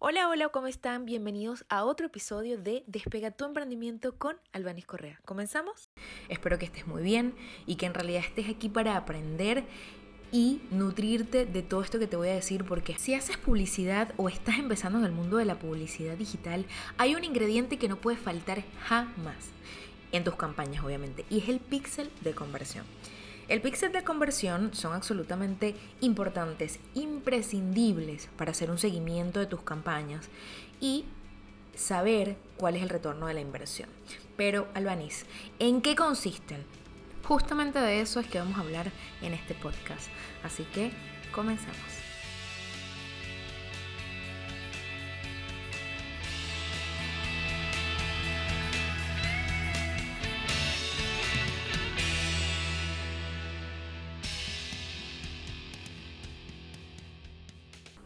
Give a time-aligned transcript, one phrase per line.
[0.00, 1.06] Hola, hola, ¿cómo están?
[1.06, 5.20] Bienvenidos a otro episodio de Despega tu emprendimiento con Albanis Correa.
[5.24, 5.90] ¿Comenzamos?
[6.28, 7.34] Espero que estés muy bien
[7.66, 9.64] y que en realidad estés aquí para aprender
[10.30, 14.28] y nutrirte de todo esto que te voy a decir porque si haces publicidad o
[14.28, 16.64] estás empezando en el mundo de la publicidad digital,
[16.96, 19.50] hay un ingrediente que no puede faltar jamás
[20.12, 22.86] en tus campañas, obviamente, y es el píxel de conversión.
[23.48, 30.28] El píxel de conversión son absolutamente importantes, imprescindibles para hacer un seguimiento de tus campañas
[30.82, 31.06] y
[31.74, 33.88] saber cuál es el retorno de la inversión.
[34.36, 35.24] Pero, Albanis,
[35.58, 36.62] ¿en qué consisten?
[37.24, 40.08] Justamente de eso es que vamos a hablar en este podcast.
[40.42, 40.90] Así que,
[41.32, 42.07] comencemos.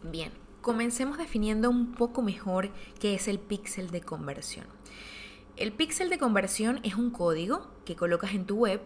[0.04, 4.66] Bien, comencemos definiendo un poco mejor qué es el píxel de conversión.
[5.56, 8.80] El píxel de conversión es un código que colocas en tu web,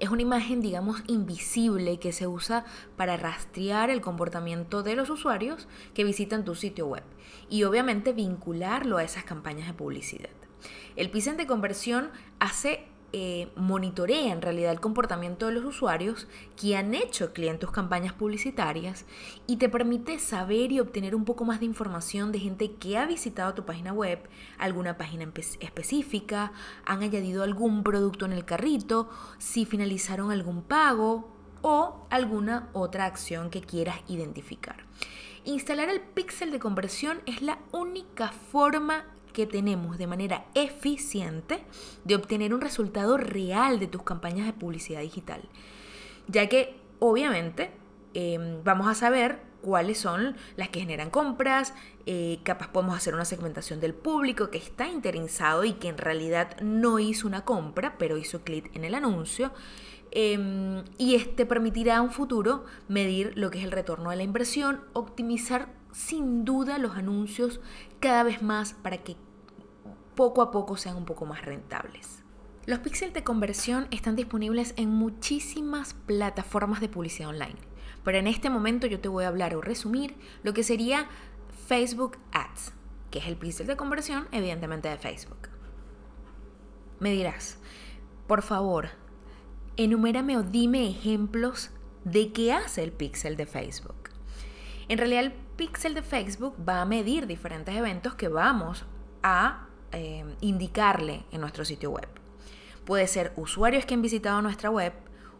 [0.00, 2.64] es una imagen, digamos, invisible que se usa
[2.96, 7.04] para rastrear el comportamiento de los usuarios que visitan tu sitio web
[7.48, 10.30] y obviamente vincularlo a esas campañas de publicidad.
[10.96, 16.26] El píxel de conversión hace eh, monitorea en realidad el comportamiento de los usuarios
[16.60, 19.04] que han hecho clientes campañas publicitarias
[19.46, 23.06] y te permite saber y obtener un poco más de información de gente que ha
[23.06, 24.18] visitado tu página web,
[24.58, 26.52] alguna página específica,
[26.84, 33.50] han añadido algún producto en el carrito, si finalizaron algún pago o alguna otra acción
[33.50, 34.84] que quieras identificar.
[35.44, 39.04] Instalar el píxel de conversión es la única forma
[39.36, 41.62] que tenemos de manera eficiente
[42.04, 45.42] de obtener un resultado real de tus campañas de publicidad digital.
[46.26, 47.70] Ya que obviamente
[48.14, 51.74] em, vamos a saber cuáles son las que generan compras,
[52.06, 56.58] eh, capaz podemos hacer una segmentación del público que está interesado y que en realidad
[56.62, 59.52] no hizo una compra, pero hizo clic en el anuncio.
[60.12, 64.22] Em, y este permitirá a un futuro medir lo que es el retorno de la
[64.22, 67.60] inversión, optimizar sin duda los anuncios
[68.00, 69.16] cada vez más para que
[70.16, 72.24] poco a poco sean un poco más rentables.
[72.66, 77.54] Los píxeles de conversión están disponibles en muchísimas plataformas de publicidad online,
[78.02, 81.06] pero en este momento yo te voy a hablar o resumir lo que sería
[81.68, 82.72] Facebook Ads,
[83.12, 85.48] que es el píxel de conversión evidentemente de Facebook.
[86.98, 87.58] Me dirás,
[88.26, 88.88] por favor,
[89.76, 91.70] enumérame o dime ejemplos
[92.02, 94.10] de qué hace el píxel de Facebook.
[94.88, 98.84] En realidad el píxel de Facebook va a medir diferentes eventos que vamos
[99.22, 102.08] a Em, indicarle en nuestro sitio web.
[102.84, 104.92] Puede ser usuarios que han visitado nuestra web,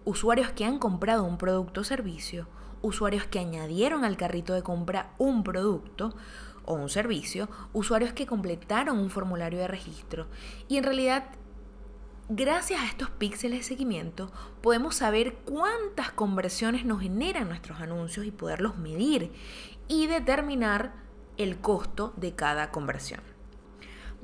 [0.04, 2.46] usuarios que han comprado un producto o servicio,
[2.80, 6.14] usuarios que añadieron al carrito de compra un producto
[6.64, 10.28] o un servicio, usuarios que completaron un formulario de registro.
[10.68, 11.24] Y en realidad,
[12.28, 14.30] gracias a estos píxeles de seguimiento,
[14.62, 19.32] podemos saber cuántas conversiones nos generan nuestros anuncios y poderlos medir
[19.88, 20.94] y determinar
[21.36, 23.35] el costo de cada conversión.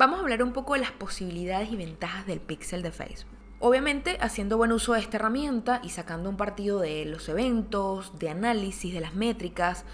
[0.03, 3.39] Vamos a hablar un poco de las posibilidades y ventajas del pixel de Facebook.
[3.61, 8.29] Obviamente, haciendo buen uso de esta herramienta y sacando un partido de los eventos, de
[8.29, 9.85] análisis, de las métricas,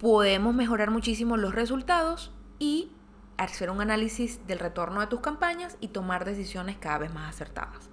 [0.00, 2.92] podemos mejorar muchísimo los resultados y
[3.36, 7.90] hacer un análisis del retorno de tus campañas y tomar decisiones cada vez más acertadas.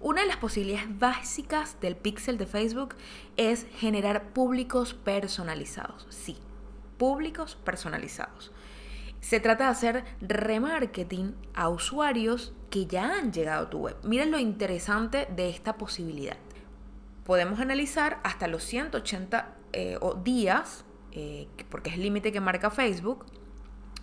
[0.00, 2.94] Una de las posibilidades básicas del pixel de Facebook
[3.36, 6.06] es generar públicos personalizados.
[6.08, 6.38] Sí,
[6.98, 8.52] públicos personalizados.
[9.26, 13.96] Se trata de hacer remarketing a usuarios que ya han llegado a tu web.
[14.04, 16.36] Miren lo interesante de esta posibilidad.
[17.24, 23.26] Podemos analizar hasta los 180 eh, días, eh, porque es el límite que marca Facebook,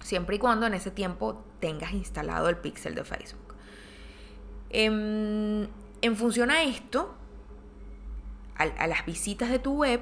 [0.02, 3.56] siempre y cuando en ese tiempo tengas instalado el pixel de Facebook.
[4.72, 5.70] En,
[6.18, 7.16] función a esto,
[8.58, 10.02] a las visitas de tu web,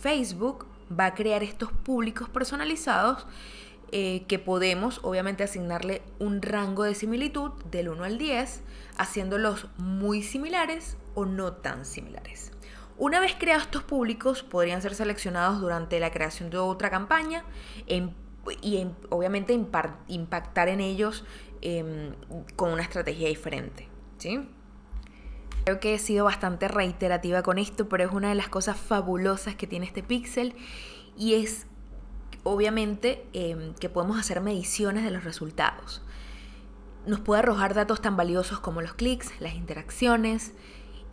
[0.00, 3.26] Facebook va a crear estos públicos personalizados
[3.92, 8.62] eh, que podemos obviamente asignarle un rango de similitud del 1 al 10,
[8.96, 12.52] haciéndolos muy similares o no tan similares.
[12.98, 17.44] Una vez creados estos públicos, podrían ser seleccionados durante la creación de otra campaña
[17.86, 19.52] y obviamente
[20.08, 21.24] impactar en ellos
[21.60, 22.14] em,
[22.56, 23.88] con una estrategia diferente.
[24.18, 24.40] ¿sí?
[25.64, 29.54] Creo que he sido bastante reiterativa con esto, pero es una de las cosas fabulosas
[29.54, 30.54] que tiene este pixel
[31.16, 31.66] y es
[32.44, 36.02] obviamente em, que podemos hacer mediciones de los resultados.
[37.06, 40.52] Nos puede arrojar datos tan valiosos como los clics, las interacciones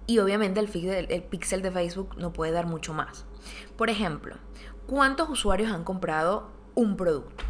[0.07, 3.25] y obviamente el, el pixel de Facebook no puede dar mucho más.
[3.77, 4.35] Por ejemplo,
[4.87, 7.43] ¿cuántos usuarios han comprado un producto?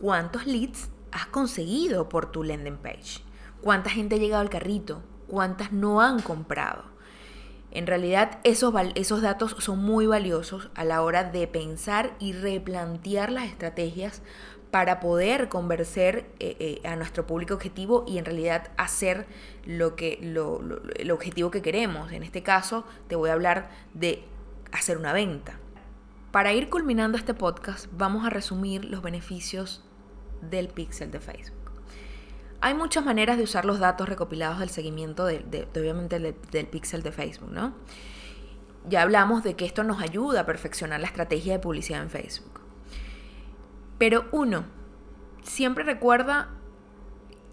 [0.00, 3.22] cuántos leads has conseguido por tu landing page,
[3.60, 6.84] cuánta gente ha llegado al carrito, cuántas no han comprado.
[7.72, 13.30] En realidad esos, esos datos son muy valiosos a la hora de pensar y replantear
[13.30, 14.22] las estrategias
[14.70, 19.26] para poder convencer eh, eh, a nuestro público objetivo y en realidad hacer
[19.64, 20.60] lo que, lo,
[20.96, 22.12] el objetivo que queremos.
[22.12, 24.24] En este caso te voy a hablar de
[24.72, 25.58] hacer una venta.
[26.30, 29.84] Para ir culminando este podcast vamos a resumir los beneficios
[30.42, 31.59] del pixel de Facebook.
[32.62, 37.12] Hay muchas maneras de usar los datos recopilados del seguimiento de, obviamente del pixel de
[37.12, 37.74] Facebook, ¿no?
[38.88, 42.60] Ya hablamos de que esto nos ayuda a perfeccionar la estrategia de publicidad en Facebook.
[43.98, 44.64] Pero uno,
[45.42, 46.48] siempre recuerda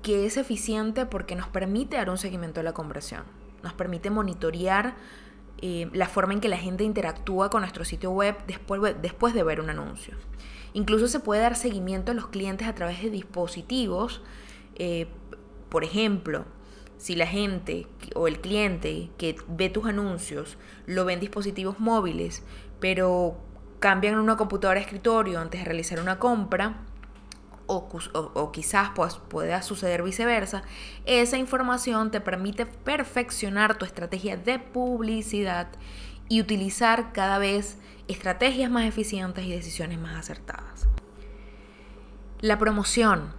[0.02, 3.24] que es eficiente porque nos permite dar un seguimiento a la conversión,
[3.64, 4.96] nos permite monitorear
[5.60, 9.44] eh, la forma en que la gente interactúa con nuestro sitio web después, después de
[9.44, 10.16] ver un anuncio.
[10.74, 14.22] Incluso se puede dar seguimiento a los clientes a través de dispositivos.
[14.78, 15.08] Eh,
[15.70, 16.46] por ejemplo,
[16.98, 22.44] si la gente o el cliente que ve tus anuncios lo ve en dispositivos móviles,
[22.80, 23.38] pero
[23.80, 26.78] cambian una computadora de escritorio antes de realizar una compra,
[27.68, 30.64] o, quizás pues, pueda suceder viceversa,
[31.06, 35.68] esa información te permite perfeccionar tu estrategia de publicidad
[36.30, 37.78] y utilizar cada vez
[38.08, 40.88] estrategias más eficientes y decisiones más acertadas.
[42.40, 43.37] La promoción.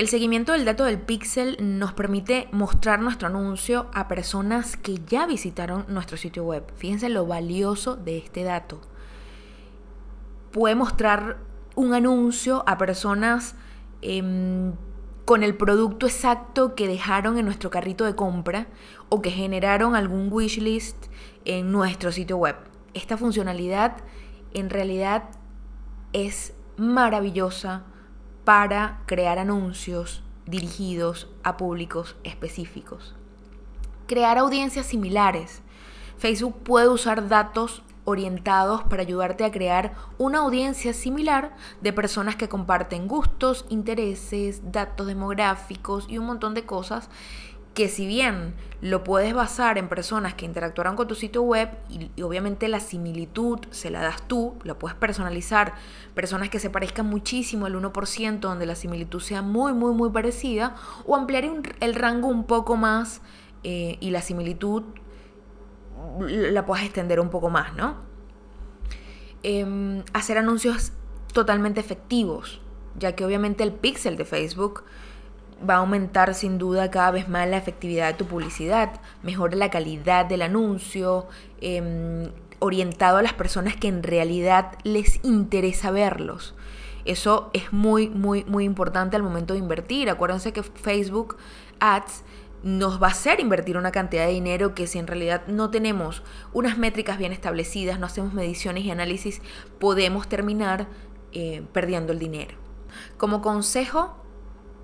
[0.00, 5.26] El seguimiento del dato del pixel nos permite mostrar nuestro anuncio a personas que ya
[5.26, 6.64] visitaron nuestro sitio web.
[6.74, 8.80] Fíjense lo valioso de este dato.
[10.52, 11.36] Puede mostrar
[11.74, 13.56] un anuncio a personas
[14.00, 14.72] em,
[15.26, 18.68] con el producto exacto que dejaron en nuestro carrito de compra
[19.10, 21.08] o que generaron algún wishlist
[21.44, 22.56] en nuestro sitio web.
[22.94, 23.98] Esta funcionalidad
[24.54, 25.24] en realidad
[26.14, 27.84] es maravillosa
[28.50, 33.14] para crear anuncios dirigidos a públicos específicos.
[34.08, 35.62] Crear audiencias similares.
[36.18, 42.48] Facebook puede usar datos orientados para ayudarte a crear una audiencia similar de personas que
[42.48, 47.08] comparten gustos, intereses, datos demográficos y un montón de cosas
[47.74, 52.22] que si bien lo puedes basar en personas que interactuaron con tu sitio web y,
[52.22, 55.74] obviamente la similitud se la das tú, la puedes personalizar,
[56.14, 60.74] personas que se parezcan muchísimo el 1% donde la similitud sea muy muy muy parecida
[61.06, 61.44] o ampliar
[61.80, 63.20] el rango un poco más
[63.62, 64.82] eh, y la similitud
[66.26, 67.96] la puedas extender un poco más, ¿no?
[69.42, 70.92] Em, hacer anuncios
[71.32, 72.60] totalmente efectivos,
[72.98, 74.84] ya que obviamente el pixel de Facebook
[75.68, 79.70] va a aumentar sin duda cada vez más la efectividad de tu publicidad, mejora la
[79.70, 81.26] calidad del anuncio,
[81.60, 86.54] em, orientado a las personas que en realidad les interesa verlos.
[87.04, 90.10] Eso es muy, muy, muy importante al momento de invertir.
[90.10, 91.36] Acuérdense que Facebook
[91.80, 92.24] Ads
[92.62, 96.22] nos va a hacer invertir una cantidad de dinero que si en realidad no tenemos
[96.52, 99.40] unas métricas bien establecidas, no hacemos mediciones y análisis,
[99.78, 100.86] podemos terminar
[101.32, 102.56] eh, perdiendo el dinero.
[103.16, 104.19] Como consejo,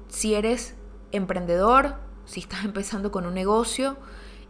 [0.08, 0.74] si eres
[1.12, 3.96] emprendedor, si estás empezando con un negocio,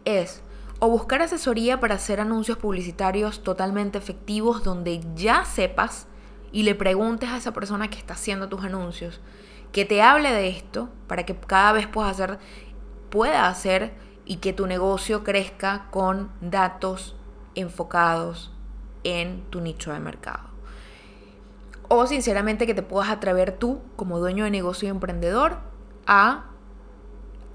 [0.05, 0.41] es
[0.79, 6.07] o buscar asesoría para hacer anuncios publicitarios totalmente efectivos donde ya sepas
[6.51, 9.19] y le preguntes a esa persona que está haciendo tus anuncios
[9.71, 12.39] que te hable de esto para que cada vez puedas hacer
[13.09, 13.93] pueda hacer
[14.25, 17.15] y que tu negocio crezca con datos
[17.55, 18.51] enfocados
[19.03, 20.46] en tu nicho de mercado.
[21.89, 25.59] O sinceramente que te puedas atrever tú como dueño de negocio y emprendedor
[26.05, 26.45] a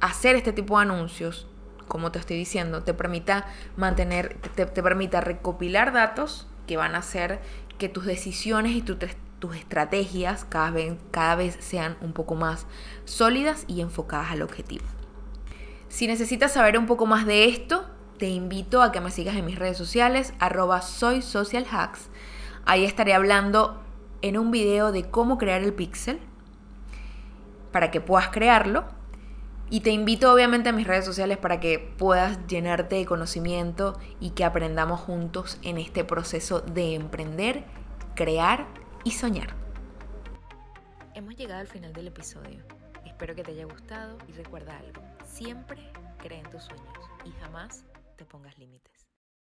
[0.01, 1.47] hacer este tipo de anuncios,
[1.87, 3.47] como te estoy diciendo, te permita
[3.77, 7.41] mantener, te, permita recopilar datos que van a hacer
[7.79, 12.67] que tus decisiones y tus estrategias cada vez, cada vez sean un poco más
[13.05, 14.85] sólidas y enfocadas al objetivo.
[15.89, 17.85] Si necesitas saber un poco más de esto,
[18.19, 22.09] te invito a que me sigas en mis redes sociales, arroba soy social hacks.
[22.65, 23.83] Ahí estaré hablando
[24.23, 26.21] en un video de cómo crear el pixel
[27.73, 28.85] para que puedas crearlo.
[29.71, 34.31] Y te invito obviamente a mis redes sociales para que puedas llenarte de conocimiento y
[34.31, 37.65] que aprendamos juntos en este proceso de emprender,
[38.15, 38.67] crear
[39.03, 39.55] y soñar.
[41.15, 42.63] Hemos llegado al final del episodio.
[43.07, 46.87] Espero que te haya gustado y recuerda algo, siempre cree en tus sueños
[47.25, 47.85] y jamás
[48.17, 49.02] te pongas límites.